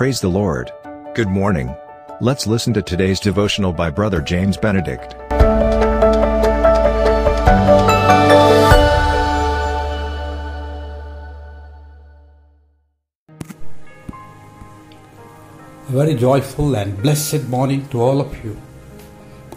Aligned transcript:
Praise 0.00 0.18
the 0.18 0.30
Lord. 0.30 0.72
Good 1.12 1.28
morning. 1.28 1.76
Let's 2.22 2.46
listen 2.46 2.72
to 2.72 2.80
today's 2.80 3.20
devotional 3.20 3.70
by 3.70 3.90
Brother 3.90 4.22
James 4.22 4.56
Benedict. 4.56 5.12
A 5.12 5.52
very 15.90 16.14
joyful 16.14 16.74
and 16.76 16.96
blessed 17.02 17.46
morning 17.50 17.86
to 17.88 18.00
all 18.00 18.22
of 18.22 18.42
you. 18.42 18.56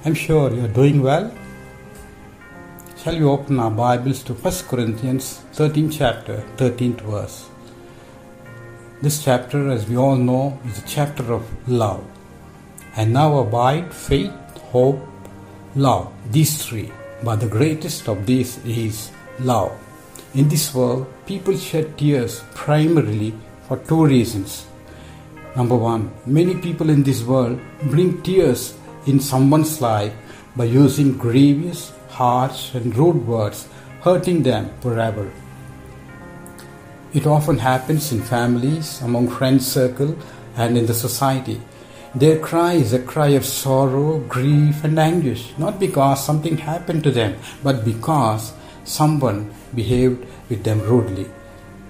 I'm 0.03 0.13
sure 0.13 0.53
you're 0.53 0.67
doing 0.67 1.01
well. 1.01 1.33
Shall 2.97 3.17
we 3.17 3.23
open 3.23 3.61
our 3.61 3.71
Bibles 3.71 4.21
to 4.23 4.33
1 4.33 4.53
Corinthians 4.67 5.37
13 5.53 5.89
chapter, 5.89 6.43
13th 6.57 6.99
verse. 6.99 7.52
This 9.03 9.21
chapter, 9.21 9.69
as 9.69 9.85
we 9.85 9.97
all 9.97 10.15
know, 10.15 10.57
is 10.65 10.79
a 10.79 10.87
chapter 10.87 11.33
of 11.33 11.43
love. 11.67 12.05
And 12.95 13.11
now 13.11 13.37
abide 13.39 13.93
faith, 13.93 14.31
hope, 14.71 15.05
love, 15.75 16.13
these 16.31 16.65
three. 16.65 16.89
But 17.21 17.41
the 17.41 17.47
greatest 17.47 18.07
of 18.07 18.25
these 18.25 18.63
is 18.63 19.11
love. 19.41 19.73
In 20.33 20.47
this 20.47 20.73
world, 20.73 21.05
people 21.25 21.57
shed 21.57 21.97
tears 21.97 22.45
primarily 22.53 23.33
for 23.67 23.75
two 23.75 24.05
reasons. 24.05 24.67
Number 25.53 25.75
one, 25.75 26.09
many 26.25 26.55
people 26.55 26.89
in 26.89 27.03
this 27.03 27.23
world 27.23 27.59
bring 27.91 28.21
tears 28.21 28.73
in 29.05 29.19
someone's 29.19 29.81
life 29.81 30.13
by 30.55 30.63
using 30.63 31.17
grievous, 31.17 31.91
harsh, 32.07 32.73
and 32.73 32.95
rude 32.95 33.27
words, 33.27 33.67
hurting 33.99 34.43
them 34.43 34.71
forever. 34.79 35.29
It 37.13 37.27
often 37.27 37.59
happens 37.59 38.11
in 38.11 38.23
families, 38.23 38.99
among 39.03 39.29
friends 39.29 39.67
circle, 39.67 40.17
and 40.55 40.75
in 40.75 40.87
the 40.87 40.95
society. 40.95 41.61
Their 42.15 42.39
cry 42.39 42.73
is 42.73 42.91
a 42.91 43.03
cry 43.03 43.27
of 43.37 43.45
sorrow, 43.45 44.17
grief, 44.21 44.83
and 44.83 44.97
anguish, 44.97 45.53
not 45.59 45.79
because 45.79 46.25
something 46.25 46.57
happened 46.57 47.03
to 47.03 47.11
them, 47.11 47.37
but 47.61 47.85
because 47.85 48.53
someone 48.83 49.53
behaved 49.75 50.25
with 50.49 50.63
them 50.63 50.79
rudely. 50.81 51.29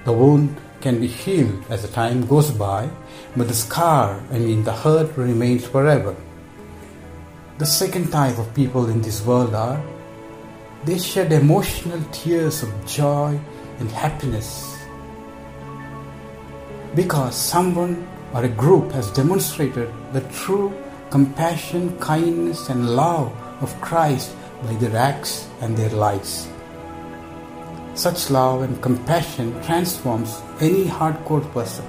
The 0.03 0.11
wound 0.11 0.57
can 0.81 0.99
be 0.99 1.07
healed 1.07 1.63
as 1.69 1.83
the 1.83 1.87
time 1.87 2.27
goes 2.27 2.51
by, 2.51 2.89
but 3.37 3.47
the 3.47 3.53
scar, 3.53 4.21
I 4.29 4.39
mean 4.39 4.65
the 4.65 4.73
hurt, 4.73 5.15
remains 5.15 5.65
forever. 5.65 6.17
The 7.59 7.65
second 7.65 8.11
type 8.11 8.37
of 8.39 8.53
people 8.53 8.89
in 8.89 9.01
this 9.01 9.25
world 9.25 9.55
are 9.55 9.81
they 10.83 10.99
shed 10.99 11.31
emotional 11.31 12.03
tears 12.11 12.61
of 12.61 12.73
joy 12.85 13.39
and 13.79 13.89
happiness 13.89 14.72
because 16.95 17.35
someone 17.35 18.07
or 18.33 18.43
a 18.43 18.49
group 18.49 18.91
has 18.91 19.11
demonstrated 19.11 19.89
the 20.11 20.21
true 20.31 20.73
compassion, 21.09 21.97
kindness, 21.99 22.69
and 22.69 22.95
love 22.95 23.31
of 23.61 23.79
Christ 23.81 24.35
by 24.63 24.73
their 24.75 24.95
acts 24.97 25.47
and 25.61 25.77
their 25.77 25.89
lives. 25.91 26.47
Such 27.93 28.31
love 28.31 28.63
and 28.63 28.81
compassion 28.81 29.53
transforms 29.63 30.41
any 30.59 30.85
hardcore 30.85 31.45
person, 31.53 31.85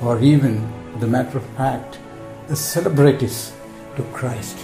or 0.00 0.20
even, 0.20 0.62
the 1.00 1.06
matter 1.08 1.38
of 1.38 1.46
fact, 1.56 1.98
the 2.46 2.54
celebrities 2.54 3.52
to 3.96 4.02
Christ. 4.12 4.58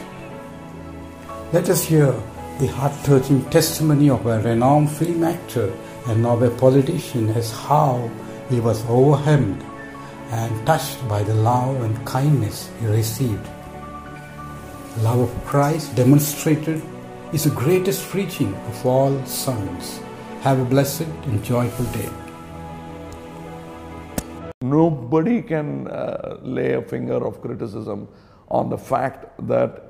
Let 1.52 1.68
us 1.68 1.82
hear 1.82 2.14
the 2.60 2.68
heart 2.68 2.92
touching 3.04 3.44
testimony 3.50 4.10
of 4.10 4.26
a 4.26 4.40
renowned 4.40 4.90
film 4.90 5.24
actor 5.24 5.72
and 6.06 6.24
of 6.26 6.42
a 6.42 6.50
politician 6.50 7.30
as 7.30 7.50
how 7.50 8.10
he 8.48 8.60
was 8.60 8.84
overwhelmed 8.86 9.62
and 10.30 10.66
touched 10.66 11.06
by 11.08 11.22
the 11.22 11.34
love 11.34 11.80
and 11.82 12.06
kindness 12.06 12.70
he 12.80 12.86
received. 12.86 13.46
Love 14.98 15.20
of 15.20 15.44
Christ 15.44 15.94
demonstrated 15.94 16.82
is 17.32 17.44
the 17.44 17.50
greatest 17.50 18.08
preaching 18.08 18.54
of 18.54 18.86
all 18.86 19.24
sermons. 19.26 20.00
Have 20.40 20.60
a 20.60 20.64
blessed 20.64 21.08
and 21.26 21.42
joyful 21.44 21.84
day. 21.86 22.08
Nobody 24.62 25.42
can 25.42 25.88
uh, 25.88 26.38
lay 26.42 26.74
a 26.74 26.82
finger 26.82 27.24
of 27.26 27.40
criticism 27.40 28.08
on 28.48 28.70
the 28.70 28.78
fact 28.78 29.26
that 29.46 29.84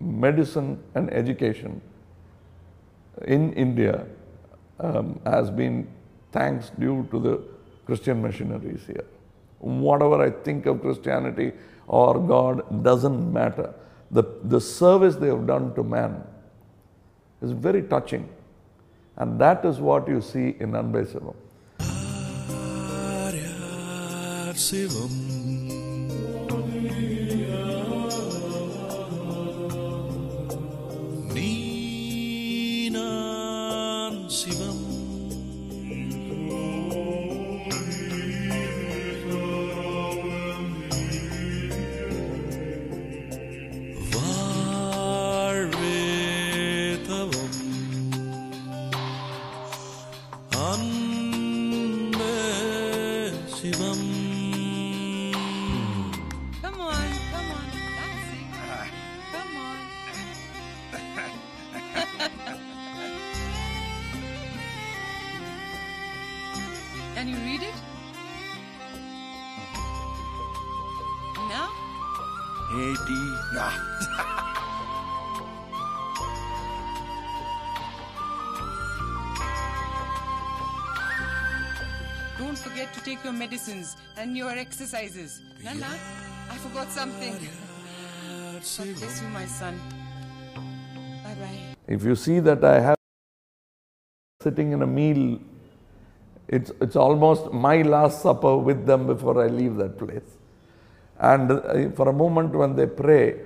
medicine 0.00 0.82
and 0.94 1.12
education 1.12 1.80
in 3.26 3.52
India 3.52 4.06
um, 4.80 5.20
has 5.24 5.50
been 5.50 5.86
thanks 6.36 6.70
due 6.84 7.06
to 7.12 7.18
the 7.26 7.34
Christian 7.86 8.20
missionaries 8.26 8.84
here. 8.86 9.06
Whatever 9.58 10.22
I 10.26 10.30
think 10.46 10.66
of 10.66 10.80
Christianity 10.80 11.52
or 11.86 12.20
God 12.34 12.82
doesn't 12.82 13.32
matter. 13.32 13.72
The, 14.10 14.24
the 14.44 14.60
service 14.60 15.16
they 15.16 15.28
have 15.28 15.46
done 15.46 15.74
to 15.74 15.82
man 15.82 16.22
is 17.42 17.52
very 17.52 17.82
touching. 17.82 18.28
And 19.16 19.40
that 19.40 19.64
is 19.64 19.78
what 19.78 20.08
you 20.08 20.20
see 20.20 20.56
in 20.58 20.72
Anbe 20.72 21.06
Sivam. 21.06 21.34
Sivam 53.63 54.07
Come 56.61 56.79
on, 56.81 57.09
come 57.31 57.49
on, 57.57 57.67
dancing. 57.97 58.47
Come 59.33 59.55
on. 59.67 59.79
Can 67.15 67.27
you 67.27 67.37
read 67.37 67.61
it? 67.61 67.77
Now? 71.49 71.69
Don't 82.38 82.58
forget 82.58 82.92
to 82.94 83.00
take 83.04 83.22
your 83.22 83.32
medicines 83.32 83.96
and 84.16 84.36
your 84.36 84.50
exercises. 84.50 85.40
Nana, 85.62 85.86
I 86.50 86.56
forgot 86.56 86.90
something. 86.90 87.32
God 87.32 88.60
bless 88.60 89.22
you, 89.22 89.28
my 89.28 89.46
son. 89.46 89.80
Bye 91.22 91.34
bye. 91.34 91.58
If 91.86 92.02
you 92.02 92.16
see 92.16 92.40
that 92.40 92.64
I 92.64 92.80
have 92.80 92.96
sitting 94.42 94.72
in 94.72 94.82
a 94.82 94.86
meal, 94.86 95.38
it's, 96.48 96.72
it's 96.80 96.96
almost 96.96 97.52
my 97.52 97.82
last 97.82 98.22
supper 98.22 98.56
with 98.56 98.84
them 98.84 99.06
before 99.06 99.42
I 99.42 99.46
leave 99.46 99.76
that 99.76 99.96
place. 99.96 100.36
And 101.20 101.52
uh, 101.52 101.90
for 101.90 102.08
a 102.08 102.12
moment 102.12 102.52
when 102.52 102.74
they 102.74 102.86
pray, 102.86 103.36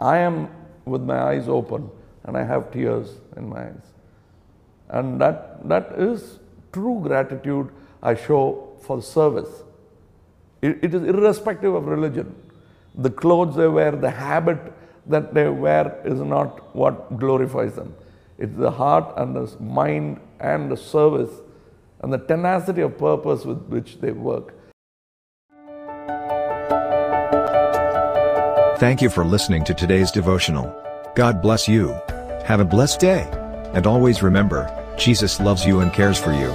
I 0.00 0.16
am 0.18 0.48
with 0.86 1.02
my 1.02 1.20
eyes 1.20 1.48
open 1.48 1.90
and 2.24 2.36
I 2.36 2.44
have 2.44 2.72
tears 2.72 3.18
in 3.36 3.48
my 3.50 3.66
eyes. 3.66 3.92
And 4.88 5.20
that, 5.20 5.68
that 5.68 5.92
is 5.98 6.38
true 6.72 7.00
gratitude 7.02 7.70
I 8.02 8.14
show 8.14 8.76
for 8.80 9.00
service. 9.00 9.62
It, 10.60 10.78
it 10.82 10.94
is 10.94 11.02
irrespective 11.02 11.74
of 11.74 11.86
religion. 11.86 12.34
The 12.94 13.10
clothes 13.10 13.56
they 13.56 13.68
wear, 13.68 13.92
the 13.92 14.10
habit 14.10 14.58
that 15.06 15.34
they 15.34 15.48
wear 15.48 16.00
is 16.04 16.20
not 16.20 16.74
what 16.74 17.18
glorifies 17.18 17.74
them. 17.74 17.94
It's 18.38 18.56
the 18.56 18.70
heart 18.70 19.12
and 19.16 19.34
the 19.36 19.62
mind 19.62 20.20
and 20.40 20.70
the 20.70 20.76
service 20.76 21.30
and 22.02 22.12
the 22.12 22.18
tenacity 22.18 22.82
of 22.82 22.98
purpose 22.98 23.44
with 23.44 23.62
which 23.66 24.00
they 24.00 24.12
work. 24.12 24.54
Thank 28.78 29.00
you 29.00 29.10
for 29.10 29.24
listening 29.24 29.62
to 29.64 29.74
today's 29.74 30.10
devotional. 30.10 30.74
God 31.14 31.40
bless 31.40 31.68
you. 31.68 31.96
Have 32.44 32.58
a 32.58 32.64
blessed 32.64 32.98
day. 32.98 33.28
And 33.74 33.86
always 33.86 34.22
remember, 34.22 34.68
Jesus 34.98 35.38
loves 35.38 35.64
you 35.64 35.80
and 35.80 35.92
cares 35.92 36.18
for 36.18 36.32
you. 36.32 36.50